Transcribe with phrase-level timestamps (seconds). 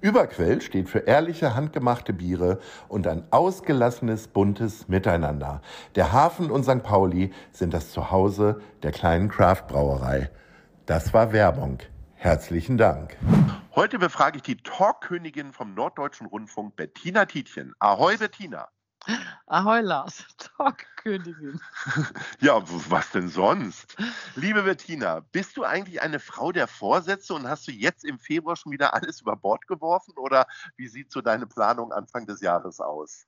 [0.00, 5.62] Überquell steht für ehrliche, handgemachte Biere und ein ausgelassenes, buntes Miteinander.
[5.94, 6.82] Der Hafen und St.
[6.82, 10.30] Pauli sind das Zuhause der kleinen Craft-Brauerei.
[10.86, 11.78] Das war Werbung.
[12.14, 13.16] Herzlichen Dank.
[13.74, 17.74] Heute befrage ich die Talkkönigin vom Norddeutschen Rundfunk, Bettina Tietjen.
[17.78, 18.68] Ahoi, Bettina.
[19.46, 21.60] Ahoi Lars, Talkkönigin.
[22.40, 23.96] Ja, was denn sonst?
[24.34, 28.56] Liebe Bettina, bist du eigentlich eine Frau der Vorsätze und hast du jetzt im Februar
[28.56, 30.46] schon wieder alles über Bord geworfen oder
[30.76, 33.26] wie sieht so deine Planung Anfang des Jahres aus?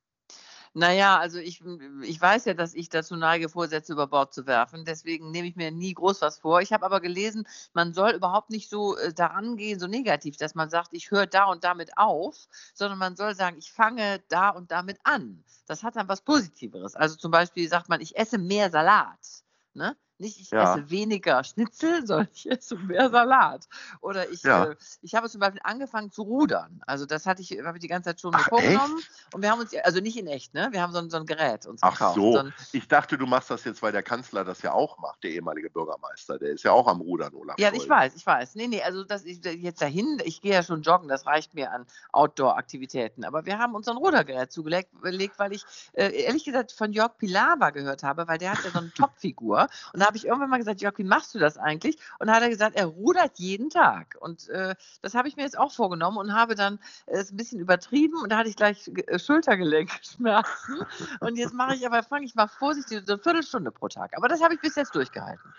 [0.79, 1.63] Naja, also ich,
[2.03, 4.85] ich weiß ja, dass ich dazu neige, Vorsätze über Bord zu werfen.
[4.85, 6.61] Deswegen nehme ich mir nie groß was vor.
[6.61, 10.55] Ich habe aber gelesen, man soll überhaupt nicht so äh, daran gehen, so negativ, dass
[10.55, 14.51] man sagt, ich höre da und damit auf, sondern man soll sagen, ich fange da
[14.51, 15.43] und damit an.
[15.67, 16.95] Das hat dann was Positiveres.
[16.95, 19.45] Also zum Beispiel sagt man, ich esse mehr Salat.
[19.73, 19.97] Ne?
[20.19, 20.75] Nicht, ich ja.
[20.75, 23.69] esse weniger Schnitzel, sondern ich esse mehr Salat.
[24.01, 24.65] Oder ich, ja.
[24.65, 26.81] äh, ich habe zum Beispiel angefangen zu rudern.
[26.87, 28.99] Also das hatte ich, habe ich die ganze Zeit schon Ach, vorgenommen.
[28.99, 29.35] Echt?
[29.35, 30.69] Und wir haben uns, also nicht in echt, ne?
[30.73, 32.15] Wir haben so ein, so ein Gerät uns Ach gekauft.
[32.15, 34.99] so, so ein, ich dachte, du machst das jetzt, weil der Kanzler das ja auch
[34.99, 36.39] macht, der ehemalige Bürgermeister.
[36.39, 37.59] Der ist ja auch am Rudern, Olaf.
[37.59, 37.83] Ja, Scholl.
[37.83, 38.55] ich weiß, ich weiß.
[38.55, 41.73] Nee, nee, also das ist jetzt dahin, ich gehe ja schon joggen, das reicht mir
[41.73, 43.25] an Outdoor-Aktivitäten.
[43.25, 44.91] Aber wir haben uns so ein Rudergerät zugelegt,
[45.39, 48.79] weil ich äh, ehrlich gesagt von Jörg Pilawa gehört habe, weil der hat ja so
[48.79, 49.69] eine Topfigur.
[49.93, 51.99] Und habe ich irgendwann mal gesagt, Jörg, wie machst du das eigentlich?
[52.19, 54.17] Und hat er gesagt, er rudert jeden Tag.
[54.21, 57.37] Und äh, das habe ich mir jetzt auch vorgenommen und habe dann äh, es ein
[57.37, 60.87] bisschen übertrieben und da hatte ich gleich äh, Schultergelenkschmerzen.
[61.21, 64.17] und jetzt mache ich aber, fange ich mal vorsichtig, so eine Viertelstunde pro Tag.
[64.17, 65.53] Aber das habe ich bis jetzt durchgehalten.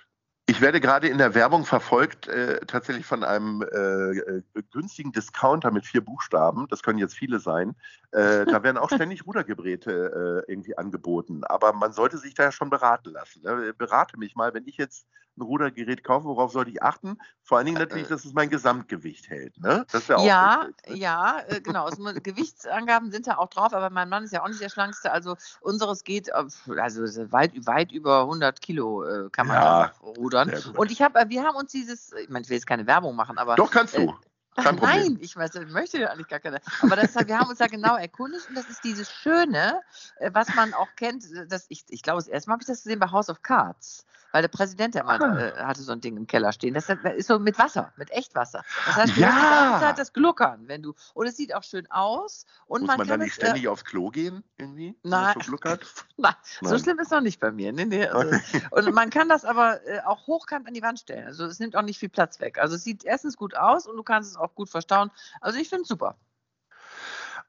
[0.58, 4.42] Ich werde gerade in der Werbung verfolgt, äh, tatsächlich von einem äh, äh,
[4.72, 6.68] günstigen Discounter mit vier Buchstaben.
[6.68, 7.76] Das können jetzt viele sein.
[8.10, 11.44] Äh, da werden auch ständig Rudergeräte äh, irgendwie angeboten.
[11.44, 13.44] Aber man sollte sich da ja schon beraten lassen.
[13.44, 13.72] Ne?
[13.78, 15.06] Berate mich mal, wenn ich jetzt
[15.38, 17.18] ein Rudergerät kaufe, worauf sollte ich achten?
[17.44, 19.60] Vor allen Dingen natürlich, dass es mein Gesamtgewicht hält.
[19.60, 19.86] Ne?
[19.92, 20.98] Das auch ja, wichtig, ne?
[20.98, 21.86] ja, äh, genau.
[21.86, 25.12] Also, Gewichtsangaben sind da auch drauf, aber mein Mann ist ja auch nicht der schlankste.
[25.12, 30.52] Also unseres geht, also weit, weit über 100 Kilo kann man ja, rudern.
[30.76, 33.16] Und ich habe, äh, wir haben uns dieses, ich meine, ich will jetzt keine Werbung
[33.16, 33.56] machen, aber.
[33.56, 34.14] Doch, kannst du.
[34.58, 36.60] Äh, Nein, ich weiß, ich möchte ja eigentlich gar keine.
[36.82, 39.82] Aber das, wir haben uns da genau erkundigt und das ist dieses Schöne,
[40.18, 41.24] äh, was man auch kennt.
[41.48, 44.06] Das, ich, ich glaube, das erste Mal habe ich das gesehen bei House of Cards
[44.32, 45.40] weil der Präsident der mal, ah.
[45.40, 46.74] äh, hatte so ein Ding im Keller stehen.
[46.74, 48.64] Das ist so mit Wasser, mit Echtwasser.
[48.86, 49.80] Das heißt, du ja.
[49.82, 50.94] hast das Gluckern, wenn du.
[51.14, 52.46] Und es sieht auch schön aus.
[52.68, 54.96] Und Muss man, man dann nicht ständig äh, aufs Klo gehen, irgendwie?
[55.04, 55.36] Nein.
[55.42, 55.80] So, Nein.
[56.18, 56.36] Nein.
[56.62, 57.72] so schlimm ist noch nicht bei mir.
[57.74, 58.38] Nee, nee, also,
[58.72, 61.26] und man kann das aber äh, auch hochkant an die Wand stellen.
[61.26, 62.58] Also es nimmt auch nicht viel Platz weg.
[62.60, 65.12] Also es sieht erstens gut aus und du kannst es auch gut verstauen.
[65.42, 66.18] Also ich finde es super.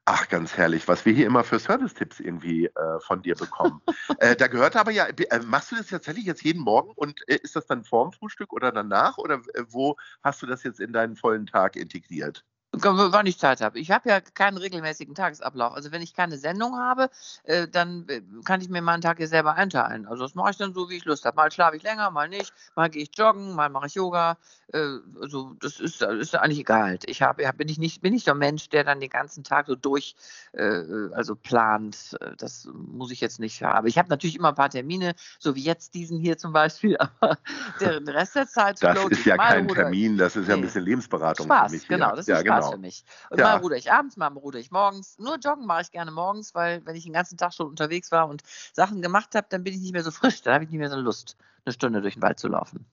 [0.05, 3.81] Ach, ganz herrlich, was wir hier immer für Service-Tipps irgendwie äh, von dir bekommen.
[4.19, 7.37] äh, da gehört aber ja, äh, machst du das tatsächlich jetzt jeden Morgen und äh,
[7.43, 10.93] ist das dann vorm Frühstück oder danach oder äh, wo hast du das jetzt in
[10.93, 12.43] deinen vollen Tag integriert?
[12.71, 13.79] Wann ich Zeit habe.
[13.79, 15.73] Ich habe ja keinen regelmäßigen Tagesablauf.
[15.73, 17.09] Also wenn ich keine Sendung habe,
[17.43, 20.05] äh, dann äh, kann ich mir meinen Tag hier selber einteilen.
[20.05, 21.35] Also das mache ich dann so, wie ich Lust habe.
[21.35, 22.53] Mal schlafe ich länger, mal nicht.
[22.75, 24.37] Mal gehe ich joggen, mal mache ich Yoga.
[24.71, 26.99] Äh, also das ist, ist eigentlich egal.
[27.05, 29.43] Ich habe, ja, bin ich nicht, bin ich so ein Mensch, der dann den ganzen
[29.43, 30.15] Tag so durch,
[30.53, 32.17] also plant.
[32.37, 33.77] Das muss ich jetzt nicht haben.
[33.77, 36.97] Aber ich habe natürlich immer ein paar Termine, so wie jetzt diesen hier zum Beispiel.
[37.19, 37.37] Aber
[37.79, 38.81] der Rest der Zeit.
[38.81, 41.87] Das ist ja kein Termin, das ist ja ein bisschen Lebensberatung Spaß, für mich.
[41.87, 42.68] Genau, das ist ja, genau.
[42.69, 43.03] Spaß für mich.
[43.29, 43.45] Und ja.
[43.45, 45.17] mal ruder ich abends, mal ruder ich morgens.
[45.19, 48.27] Nur joggen mache ich gerne morgens, weil wenn ich den ganzen Tag schon unterwegs war
[48.27, 48.43] und
[48.73, 50.41] Sachen gemacht habe, dann bin ich nicht mehr so frisch.
[50.41, 52.85] Dann habe ich nicht mehr so Lust, eine Stunde durch den Wald zu laufen.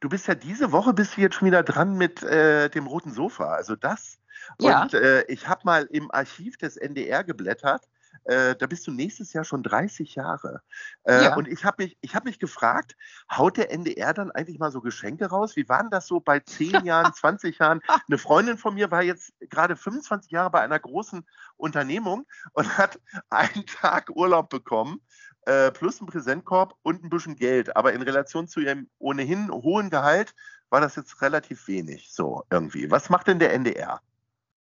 [0.00, 3.12] Du bist ja diese Woche bist du jetzt schon wieder dran mit äh, dem roten
[3.12, 3.54] Sofa.
[3.54, 4.18] Also das.
[4.60, 4.82] Ja.
[4.82, 7.88] Und äh, ich habe mal im Archiv des NDR geblättert
[8.24, 10.62] äh, da bist du nächstes Jahr schon 30 Jahre.
[11.04, 11.36] Äh, ja.
[11.36, 12.96] Und ich habe mich, hab mich gefragt,
[13.30, 15.56] haut der NDR dann eigentlich mal so Geschenke raus?
[15.56, 17.80] Wie waren das so bei 10 Jahren, 20 Jahren?
[18.08, 21.26] Eine Freundin von mir war jetzt gerade 25 Jahre bei einer großen
[21.56, 23.00] Unternehmung und hat
[23.30, 25.00] einen Tag Urlaub bekommen.
[25.44, 27.76] Äh, plus ein Präsentkorb und ein bisschen Geld.
[27.76, 30.34] Aber in Relation zu ihrem ohnehin hohen Gehalt
[30.70, 32.90] war das jetzt relativ wenig, so irgendwie.
[32.90, 34.00] Was macht denn der NDR?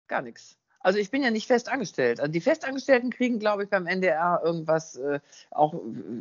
[0.07, 0.57] Gar nichts.
[0.85, 2.19] Also ich bin ja nicht fest angestellt.
[2.19, 5.73] Also die Festangestellten kriegen, glaube ich, beim NDR irgendwas, äh, auch,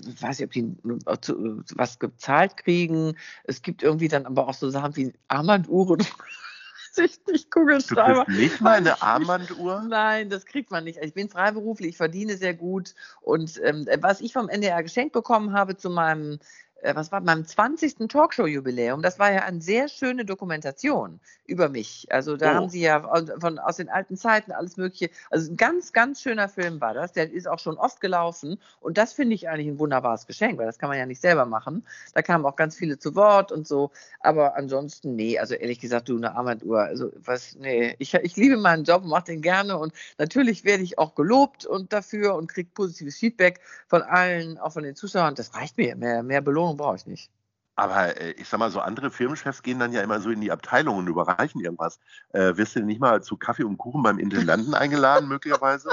[0.08, 3.14] ich weiß nicht, ob die äh, was gezahlt kriegen.
[3.44, 5.98] Es gibt irgendwie dann aber auch so Sachen wie Armbanduhren.
[6.96, 8.24] ich nicht Kugelschreiber.
[8.24, 9.82] Du nicht mal eine Armbanduhr?
[9.86, 10.98] Nein, das kriegt man nicht.
[11.02, 12.94] Ich bin freiberuflich, ich verdiene sehr gut.
[13.20, 16.38] Und ähm, was ich vom NDR geschenkt bekommen habe zu meinem
[16.84, 18.08] äh, was war meinem 20.
[18.08, 19.02] Talkshow-Jubiläum.
[19.02, 22.06] Das war ja eine sehr schöne Dokumentation über mich.
[22.10, 22.54] Also da oh.
[22.54, 23.00] haben sie ja
[23.40, 25.10] von, aus den alten Zeiten alles Mögliche.
[25.30, 27.12] Also ein ganz, ganz schöner Film war das.
[27.12, 28.58] Der ist auch schon oft gelaufen.
[28.80, 31.46] Und das finde ich eigentlich ein wunderbares Geschenk, weil das kann man ja nicht selber
[31.46, 31.86] machen.
[32.12, 33.90] Da kamen auch ganz viele zu Wort und so.
[34.20, 36.82] Aber ansonsten, nee, also ehrlich gesagt, du eine Armbanduhr.
[36.82, 39.78] Also was, nee, ich, ich liebe meinen Job und mache den gerne.
[39.78, 44.72] Und natürlich werde ich auch gelobt und dafür und kriege positives Feedback von allen, auch
[44.72, 45.34] von den Zuschauern.
[45.34, 45.96] Das reicht mir.
[45.96, 47.30] Mehr, mehr Belohnung brauche ich nicht.
[47.76, 50.52] Aber äh, ich sag mal, so andere Firmenchefs gehen dann ja immer so in die
[50.52, 51.98] Abteilung und überreichen irgendwas.
[52.32, 55.90] Äh, wirst du nicht mal zu Kaffee und Kuchen beim Intendanten eingeladen, möglicherweise?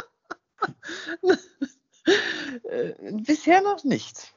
[2.63, 2.93] äh,
[3.23, 4.33] bisher noch nicht.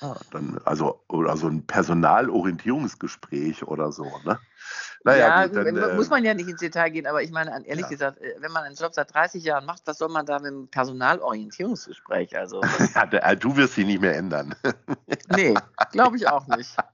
[0.00, 4.38] Ah, dann, also, oder so ein Personalorientierungsgespräch oder so, ne?
[5.04, 7.50] Naja, ja, gut, dann, äh, muss man ja nicht ins Detail gehen, aber ich meine,
[7.66, 7.88] ehrlich ja.
[7.88, 10.48] gesagt, äh, wenn man einen Job seit 30 Jahren macht, was soll man da mit
[10.48, 12.36] einem Personalorientierungsgespräch?
[12.36, 12.60] Also,
[12.94, 14.54] ja, äh, du wirst sie nicht mehr ändern.
[15.36, 15.54] nee,
[15.92, 16.74] glaube ich auch nicht.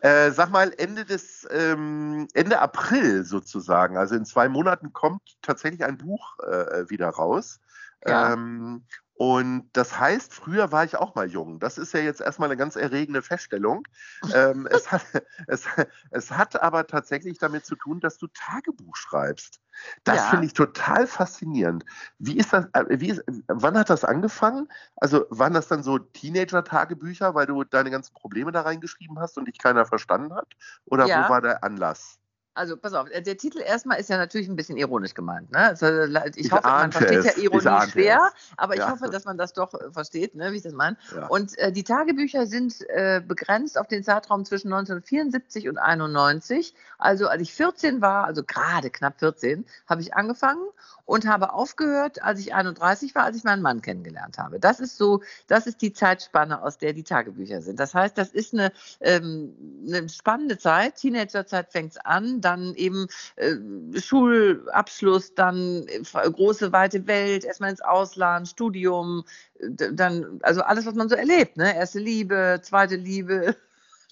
[0.00, 5.84] Äh, sag mal, Ende des ähm, Ende April sozusagen, also in zwei Monaten kommt tatsächlich
[5.84, 7.60] ein Buch äh, wieder raus.
[8.06, 8.32] Ja.
[8.32, 8.84] Ähm,
[9.14, 11.60] und das heißt, früher war ich auch mal jung.
[11.60, 13.86] Das ist ja jetzt erstmal eine ganz erregende Feststellung.
[14.34, 15.02] ähm, es, hat,
[15.46, 15.64] es,
[16.10, 19.60] es, hat aber tatsächlich damit zu tun, dass du Tagebuch schreibst.
[20.02, 20.22] Das ja.
[20.30, 21.84] finde ich total faszinierend.
[22.18, 24.68] Wie ist das, äh, wie ist, wann hat das angefangen?
[24.96, 29.46] Also waren das dann so Teenager-Tagebücher, weil du deine ganzen Probleme da reingeschrieben hast und
[29.46, 30.48] dich keiner verstanden hat?
[30.86, 31.24] Oder ja.
[31.24, 32.18] wo war der Anlass?
[32.54, 35.50] Also pass auf, der Titel erstmal ist ja natürlich ein bisschen ironisch gemeint.
[35.52, 35.58] Ne?
[35.58, 38.52] Also, ich, ich hoffe, man versteht ja Ironie schwer, es.
[38.58, 38.90] aber ich ja.
[38.90, 40.98] hoffe, dass man das doch äh, versteht, ne, wie ich das meine.
[41.16, 41.28] Ja.
[41.28, 46.74] Und äh, die Tagebücher sind äh, begrenzt auf den Zeitraum zwischen 1974 und 91.
[46.98, 50.62] Also als ich 14 war, also gerade knapp 14, habe ich angefangen
[51.06, 54.60] und habe aufgehört, als ich 31 war, als ich meinen Mann kennengelernt habe.
[54.60, 57.80] Das ist so, das ist die Zeitspanne, aus der die Tagebücher sind.
[57.80, 59.54] Das heißt, das ist eine, ähm,
[59.86, 60.96] eine spannende Zeit.
[60.96, 63.06] Teenagerzeit fängt es an, dann eben
[63.36, 63.54] äh,
[63.98, 69.24] Schulabschluss, dann äh, große weite Welt, erstmal ins Ausland, Studium,
[69.60, 71.74] dann also alles, was man so erlebt, ne?
[71.74, 73.56] Erste Liebe, zweite Liebe,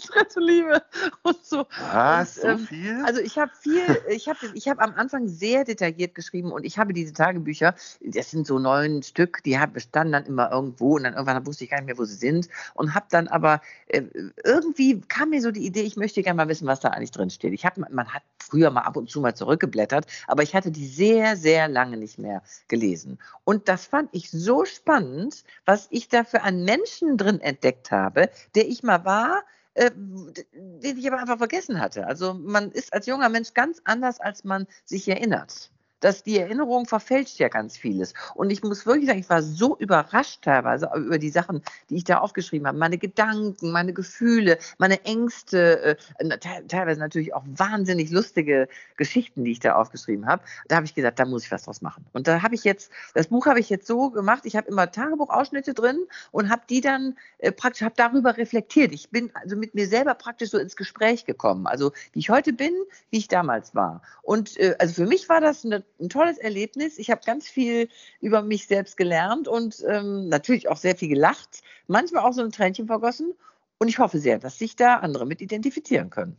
[0.09, 0.83] dritte Liebe
[1.23, 1.67] und so.
[1.93, 3.03] Was, und, so ähm, viel?
[3.05, 6.79] Also ich habe viel, ich habe ich hab am Anfang sehr detailliert geschrieben und ich
[6.79, 11.15] habe diese Tagebücher, das sind so neun Stück, die bestanden dann immer irgendwo und dann
[11.15, 14.03] irgendwann wusste ich gar nicht mehr, wo sie sind und habe dann aber, äh,
[14.45, 17.31] irgendwie kam mir so die Idee, ich möchte gerne mal wissen, was da eigentlich drin
[17.31, 17.53] steht.
[17.53, 20.87] Ich habe, man hat früher mal ab und zu mal zurückgeblättert, aber ich hatte die
[20.87, 23.19] sehr, sehr lange nicht mehr gelesen.
[23.45, 28.31] Und das fand ich so spannend, was ich da für einen Menschen drin entdeckt habe,
[28.55, 29.43] der ich mal war,
[29.75, 32.07] äh, den ich aber einfach vergessen hatte.
[32.07, 35.71] Also man ist als junger Mensch ganz anders, als man sich erinnert
[36.01, 38.15] dass die Erinnerung verfälscht ja ganz vieles.
[38.35, 42.05] Und ich muss wirklich sagen, ich war so überrascht teilweise über die Sachen, die ich
[42.05, 42.79] da aufgeschrieben habe.
[42.79, 46.39] Meine Gedanken, meine Gefühle, meine Ängste, äh,
[46.69, 50.43] teilweise natürlich auch wahnsinnig lustige Geschichten, die ich da aufgeschrieben habe.
[50.69, 52.07] Da habe ich gesagt, da muss ich was draus machen.
[52.13, 54.91] Und da habe ich jetzt, das Buch habe ich jetzt so gemacht, ich habe immer
[54.91, 58.93] Tagebuchausschnitte drin und habe die dann äh, praktisch, habe darüber reflektiert.
[58.93, 61.67] Ich bin also mit mir selber praktisch so ins Gespräch gekommen.
[61.67, 62.73] Also wie ich heute bin,
[63.11, 64.03] wie ich damals war.
[64.23, 66.99] Und äh, also für mich war das eine ein tolles Erlebnis.
[66.99, 67.89] Ich habe ganz viel
[68.21, 72.53] über mich selbst gelernt und ähm, natürlich auch sehr viel gelacht, manchmal auch so ein
[72.53, 73.35] Tränchen vergossen.
[73.79, 76.37] Und ich hoffe sehr, dass sich da andere mit identifizieren können.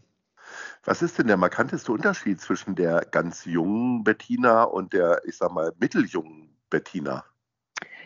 [0.83, 5.51] Was ist denn der markanteste Unterschied zwischen der ganz jungen Bettina und der, ich sag
[5.51, 7.23] mal, mitteljungen Bettina?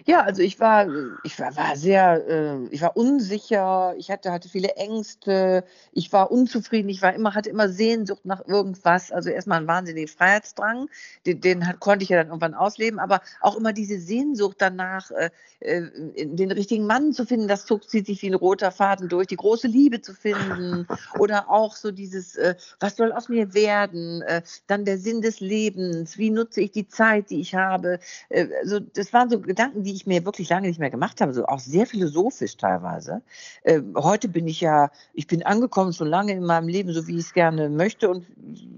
[0.08, 0.88] Ja, also ich war,
[1.24, 6.30] ich war, war sehr, äh, ich war unsicher, ich hatte, hatte viele Ängste, ich war
[6.30, 9.12] unzufrieden, ich war immer, hatte immer Sehnsucht nach irgendwas.
[9.12, 10.90] Also erstmal einen wahnsinnigen Freiheitsdrang,
[11.26, 15.10] den, den hat, konnte ich ja dann irgendwann ausleben, aber auch immer diese Sehnsucht danach,
[15.10, 15.32] äh,
[15.62, 15.90] äh
[16.26, 19.38] den richtigen Mann zu finden, das zog, zieht sich wie ein roter Faden durch, die
[19.38, 20.86] große Liebe zu finden.
[21.18, 25.40] Oder auch so dieses, äh, was soll aus mir werden, äh, dann der Sinn des
[25.40, 27.98] Lebens, wie nutze ich die Zeit, die ich habe.
[28.30, 31.34] Äh, also das waren so Gedanken, die ich mir wirklich lange nicht mehr gemacht habe,
[31.34, 33.22] so auch sehr philosophisch teilweise.
[33.64, 37.14] Äh, heute bin ich ja, ich bin angekommen schon lange in meinem Leben, so wie
[37.14, 38.26] ich es gerne möchte und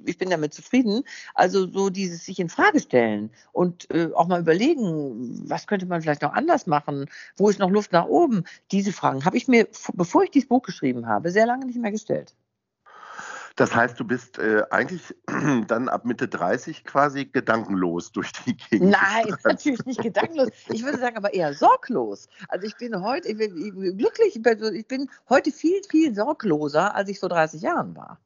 [0.05, 1.03] ich bin damit zufrieden.
[1.33, 6.01] Also so dieses sich in Frage stellen und äh, auch mal überlegen, was könnte man
[6.01, 7.05] vielleicht noch anders machen,
[7.36, 8.43] wo ist noch Luft nach oben?
[8.71, 11.91] Diese Fragen habe ich mir, bevor ich dieses Buch geschrieben habe, sehr lange nicht mehr
[11.91, 12.33] gestellt.
[13.57, 15.15] Das heißt, du bist äh, eigentlich
[15.67, 18.91] dann ab Mitte 30 quasi gedankenlos durch die Gegend.
[18.91, 20.49] Nein, natürlich nicht gedankenlos.
[20.69, 22.29] Ich würde sagen, aber eher sorglos.
[22.49, 26.95] Also ich bin heute ich bin, ich bin glücklich, ich bin heute viel, viel sorgloser,
[26.95, 28.19] als ich vor 30 Jahren war.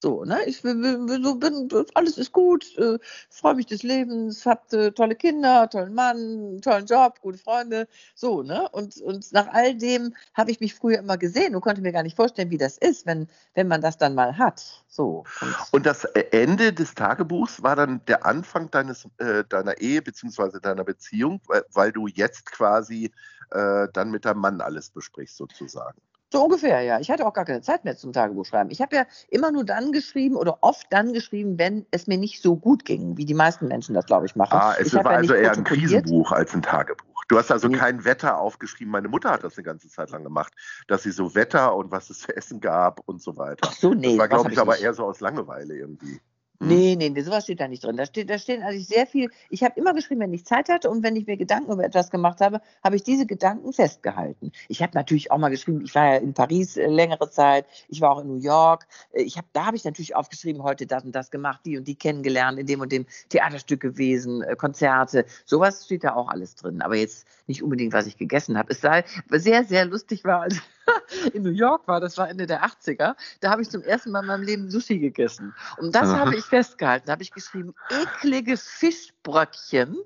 [0.00, 0.44] So, ne?
[0.46, 3.00] Ich bin, so bin, alles ist gut, äh,
[3.30, 8.44] freue mich des Lebens, habt äh, tolle Kinder, tollen Mann, tollen Job, gute Freunde, so,
[8.44, 8.68] ne?
[8.70, 12.04] Und, und nach all dem habe ich mich früher immer gesehen und konnte mir gar
[12.04, 14.84] nicht vorstellen, wie das ist, wenn, wenn man das dann mal hat.
[14.86, 15.24] So.
[15.40, 20.60] Und, und das Ende des Tagebuchs war dann der Anfang deines, äh, deiner Ehe bzw.
[20.60, 23.10] deiner Beziehung, weil, weil, du jetzt quasi
[23.50, 26.00] äh, dann mit deinem Mann alles besprichst, sozusagen.
[26.30, 27.00] So ungefähr, ja.
[27.00, 28.70] Ich hatte auch gar keine Zeit mehr zum Tagebuch schreiben.
[28.70, 32.42] Ich habe ja immer nur dann geschrieben oder oft dann geschrieben, wenn es mir nicht
[32.42, 34.58] so gut ging, wie die meisten Menschen das, glaube ich, machen.
[34.58, 37.06] Ah, es ich war ja also eher ein Krisenbuch als ein Tagebuch.
[37.28, 38.90] Du hast also kein Wetter aufgeschrieben.
[38.90, 40.52] Meine Mutter hat das eine ganze Zeit lang gemacht,
[40.86, 43.68] dass sie so Wetter und was es zu essen gab und so weiter.
[43.68, 44.08] Ach so, nee.
[44.08, 44.82] Das war, glaube ich, aber nicht.
[44.82, 46.20] eher so aus Langeweile irgendwie.
[46.60, 46.68] Hm.
[46.68, 47.96] Nee, nee, sowas steht da nicht drin.
[47.96, 49.30] Da steht, da stehen also sehr viel.
[49.48, 52.10] Ich habe immer geschrieben, wenn ich Zeit hatte und wenn ich mir Gedanken über etwas
[52.10, 54.50] gemacht habe, habe ich diese Gedanken festgehalten.
[54.66, 58.00] Ich habe natürlich auch mal geschrieben, ich war ja in Paris äh, längere Zeit, ich
[58.00, 58.88] war auch in New York.
[59.12, 61.86] Äh, ich habe, da habe ich natürlich aufgeschrieben, heute das und das gemacht, die und
[61.86, 65.26] die kennengelernt, in dem und dem Theaterstück gewesen, äh, Konzerte.
[65.44, 66.82] Sowas steht da auch alles drin.
[66.82, 68.72] Aber jetzt nicht unbedingt, was ich gegessen habe.
[68.72, 70.60] Es sei sehr, sehr lustig war, als
[71.32, 74.20] in New York war, das war Ende der 80er, da habe ich zum ersten Mal
[74.20, 75.54] in meinem Leben Sushi gegessen.
[75.78, 77.06] Und das habe ich festgehalten.
[77.06, 79.96] Da habe ich geschrieben, eklige Fischbröckchen.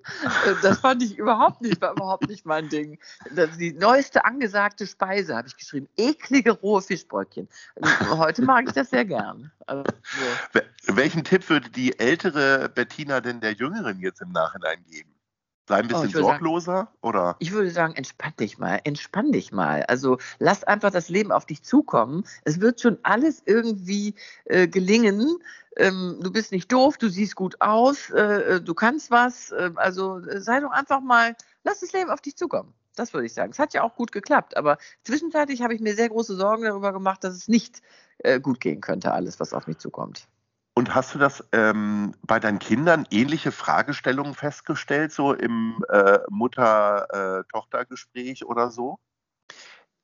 [0.46, 2.98] Äh, das fand ich überhaupt nicht, war überhaupt nicht mein Ding.
[3.58, 7.48] Die neueste angesagte Speise habe ich geschrieben, eklige rohe Fischbröckchen.
[8.10, 9.50] Heute mag ich das sehr gern.
[9.66, 9.84] Also,
[10.52, 10.60] so.
[10.96, 15.11] Welchen Tipp würde die ältere Bettina denn der Jüngeren jetzt im Nachhinein geben?
[15.68, 17.36] Sei ein oh, bisschen oh, sorgloser, sagen, oder?
[17.38, 19.84] Ich würde sagen, entspann dich mal, entspann dich mal.
[19.84, 22.24] Also lass einfach das Leben auf dich zukommen.
[22.44, 24.14] Es wird schon alles irgendwie
[24.46, 25.38] äh, gelingen.
[25.76, 29.54] Ähm, du bist nicht doof, du siehst gut aus, äh, du kannst was.
[29.56, 32.74] Ähm, also, äh, also sei doch einfach mal, lass das Leben auf dich zukommen.
[32.96, 33.52] Das würde ich sagen.
[33.52, 36.92] Es hat ja auch gut geklappt, aber zwischenzeitlich habe ich mir sehr große Sorgen darüber
[36.92, 37.80] gemacht, dass es nicht
[38.18, 40.26] äh, gut gehen könnte, alles, was auf mich zukommt.
[40.74, 48.46] Und hast du das ähm, bei deinen Kindern ähnliche Fragestellungen festgestellt, so im äh, Mutter-Tochter-Gespräch
[48.46, 48.98] oder so?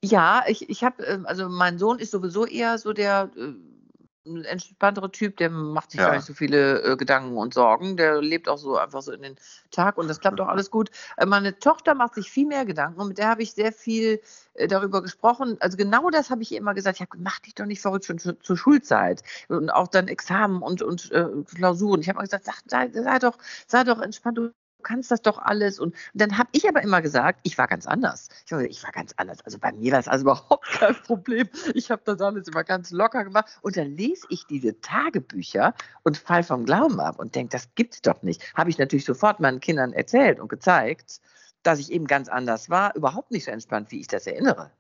[0.05, 3.55] Ja, ich, ich habe, ähm, also mein Sohn ist sowieso eher so der äh,
[4.29, 6.09] ein entspannterer Typ, der macht sich ja.
[6.09, 7.97] gar nicht so viele äh, Gedanken und Sorgen.
[7.97, 9.37] Der lebt auch so einfach so in den
[9.71, 10.91] Tag und das klappt auch alles gut.
[11.17, 14.21] Äh, meine Tochter macht sich viel mehr Gedanken und mit der habe ich sehr viel
[14.55, 15.57] äh, darüber gesprochen.
[15.61, 16.97] Also genau das habe ich ihr immer gesagt.
[16.97, 20.63] Ich habe mach dich doch nicht verrückt schon zu, zur Schulzeit und auch dann Examen
[20.63, 22.01] und, und äh, Klausuren.
[22.01, 24.39] Ich habe mal gesagt, sag, sei, sei, doch, sei doch entspannt.
[24.39, 25.79] Du du kannst das doch alles.
[25.79, 28.29] Und, dann habe ich aber immer gesagt, ich war ganz anders.
[28.47, 29.41] Ich war, ich war ganz anders.
[29.45, 31.49] Also bei mir war es also überhaupt kein Problem.
[31.75, 33.59] Ich habe das alles immer ganz locker gemacht.
[33.63, 38.03] Und dann lese ich diese Tagebücher und fall vom Glauben ab und denke, das gibt's
[38.03, 38.55] doch nicht.
[38.55, 41.21] Habe ich natürlich sofort meinen Kindern erzählt und gezeigt,
[41.63, 44.71] dass ich eben ganz anders war, überhaupt nicht so entspannt, wie ich das erinnere.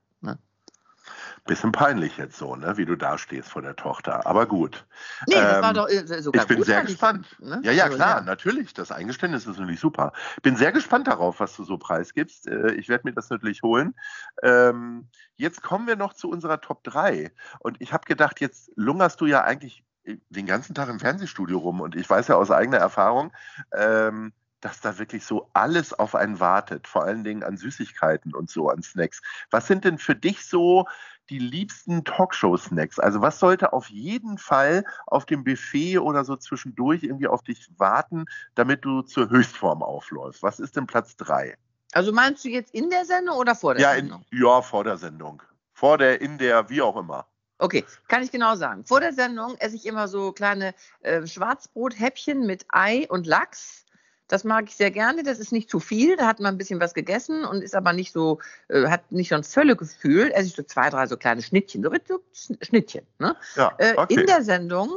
[1.48, 4.26] Bisschen peinlich jetzt so, ne, wie du da stehst vor der Tochter.
[4.26, 4.84] Aber gut.
[5.26, 7.26] Nee, das ähm, war doch äh, sogar Ich bin gut, sehr gespannt.
[7.32, 7.60] Ich, ne?
[7.64, 8.20] Ja, ja, also, klar, ja.
[8.20, 8.74] natürlich.
[8.74, 10.12] Das Eingeständnis ist natürlich super.
[10.42, 12.48] Bin sehr gespannt darauf, was du so preisgibst.
[12.48, 13.94] Äh, ich werde mir das natürlich holen.
[14.42, 17.32] Ähm, jetzt kommen wir noch zu unserer Top 3.
[17.60, 21.80] Und ich habe gedacht, jetzt lungerst du ja eigentlich den ganzen Tag im Fernsehstudio rum.
[21.80, 23.32] Und ich weiß ja aus eigener Erfahrung,
[23.72, 28.50] ähm, dass da wirklich so alles auf einen wartet, vor allen Dingen an Süßigkeiten und
[28.50, 29.22] so, an Snacks.
[29.50, 30.86] Was sind denn für dich so
[31.30, 32.98] die liebsten Talkshow-Snacks?
[32.98, 37.68] Also was sollte auf jeden Fall auf dem Buffet oder so zwischendurch irgendwie auf dich
[37.78, 40.42] warten, damit du zur Höchstform aufläufst?
[40.42, 41.56] Was ist denn Platz 3?
[41.92, 44.24] Also meinst du jetzt in der Sendung oder vor der ja, Sendung?
[44.30, 45.42] In, ja, vor der Sendung.
[45.72, 47.26] Vor der, in der, wie auch immer.
[47.58, 48.84] Okay, kann ich genau sagen.
[48.84, 53.84] Vor der Sendung esse ich immer so kleine äh, Schwarzbrothäppchen mit Ei und Lachs
[54.28, 55.22] das mag ich sehr gerne.
[55.22, 56.16] Das ist nicht zu viel.
[56.16, 59.30] Da hat man ein bisschen was gegessen und ist aber nicht so, äh, hat nicht
[59.30, 60.30] so ein Völlegefühl.
[60.32, 62.20] Esse ich so zwei, drei so kleine Schnittchen, so, so
[62.60, 63.06] Schnittchen.
[63.18, 63.34] Ne?
[63.56, 64.14] Ja, äh, okay.
[64.14, 64.90] äh, in der Sendung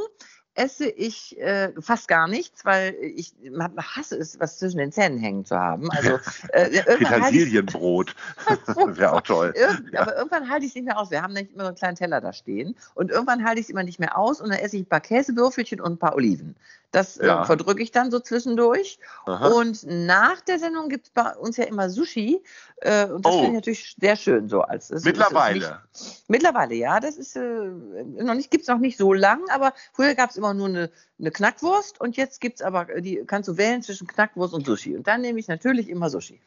[0.54, 3.34] esse ich äh, fast gar nichts, weil ich
[3.78, 5.90] hasse es, was zwischen den Zähnen hängen zu haben.
[5.92, 6.20] Also
[6.50, 8.16] äh, Petersilienbrot
[8.98, 9.54] wäre auch toll.
[9.56, 10.02] Irgend, ja.
[10.02, 11.10] Aber irgendwann halte ich es nicht mehr aus.
[11.10, 13.70] Wir haben nämlich immer so einen kleinen Teller da stehen und irgendwann halte ich es
[13.70, 16.56] immer nicht mehr aus und dann esse ich ein paar Käsewürfelchen und ein paar Oliven.
[16.92, 17.42] Das äh, ja.
[17.42, 19.00] äh, verdrücke ich dann so zwischendurch.
[19.26, 19.48] Aha.
[19.48, 22.44] Und nach der Sendung gibt es bei uns ja immer Sushi.
[22.78, 23.40] Äh, und das oh.
[23.40, 24.62] finde ich natürlich sehr schön so.
[24.62, 25.80] Als, mittlerweile.
[25.94, 27.00] Nicht, mittlerweile, ja.
[27.00, 30.36] Das ist äh, noch nicht, gibt es noch nicht so lang, aber früher gab es
[30.36, 33.82] immer nur eine, eine Knackwurst und jetzt gibt es aber, äh, die kannst du wählen
[33.82, 34.96] zwischen Knackwurst und Sushi.
[34.96, 36.42] Und dann nehme ich natürlich immer Sushi.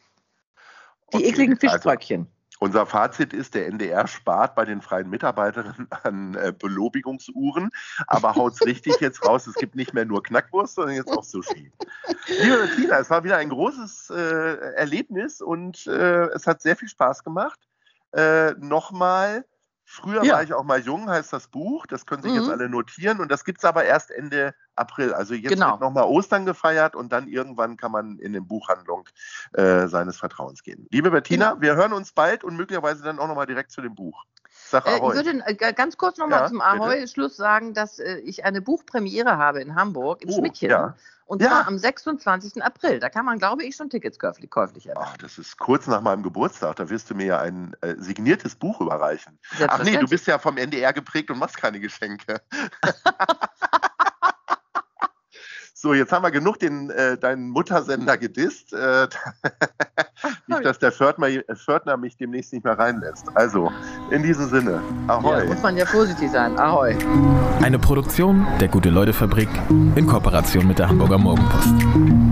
[1.13, 2.27] Die okay, ekligen also Fischbröckchen.
[2.59, 7.69] Unser Fazit ist, der NDR spart bei den freien Mitarbeiterinnen an äh, Belobigungsuhren,
[8.07, 9.47] aber haut es richtig jetzt raus.
[9.47, 11.71] Es gibt nicht mehr nur Knackwurst, sondern jetzt auch Sushi.
[12.27, 16.87] Liebe Tina, es war wieder ein großes äh, Erlebnis und äh, es hat sehr viel
[16.87, 17.59] Spaß gemacht.
[18.13, 19.45] Äh, Nochmal
[19.87, 20.33] Früher ja.
[20.33, 21.85] war ich auch mal jung, heißt das Buch.
[21.85, 22.39] Das können sich mhm.
[22.39, 23.19] jetzt alle notieren.
[23.19, 25.13] Und das gibt es aber erst Ende April.
[25.13, 25.71] Also jetzt genau.
[25.71, 29.07] wird nochmal Ostern gefeiert und dann irgendwann kann man in den Buchhandlung
[29.53, 30.87] äh, seines Vertrauens gehen.
[30.89, 31.61] Liebe Bettina, genau.
[31.61, 34.25] wir hören uns bald und möglicherweise dann auch nochmal direkt zu dem Buch.
[34.49, 35.13] Sag Ahoi.
[35.15, 38.61] Äh, ich würde äh, ganz kurz nochmal ja, zum Ahoi-Schluss sagen, dass äh, ich eine
[38.61, 40.71] Buchpremiere habe in Hamburg, im oh, Schmidtchen.
[40.71, 40.95] Ja.
[41.25, 41.49] Und ja.
[41.49, 42.63] zwar am 26.
[42.63, 42.99] April.
[42.99, 45.09] Da kann man, glaube ich, schon Tickets käuflich, käuflich erwerben.
[45.11, 46.75] Ach, das ist kurz nach meinem Geburtstag.
[46.75, 49.39] Da wirst du mir ja ein äh, signiertes Buch überreichen.
[49.67, 52.41] Ach nee, du bist ja vom NDR geprägt und machst keine Geschenke.
[55.85, 58.73] So, jetzt haben wir genug den, äh, deinen Muttersender gedisst.
[58.73, 59.07] Äh,
[60.47, 63.25] nicht, dass der Fördner, mich demnächst nicht mehr reinlässt.
[63.35, 63.71] Also,
[64.11, 65.39] in diesem Sinne, ahoi.
[65.39, 66.95] Ja, muss man ja positiv sein, ahoi.
[67.61, 69.49] Eine Produktion der Gute-Leute-Fabrik
[69.95, 72.24] in Kooperation mit der Hamburger Morgenpost.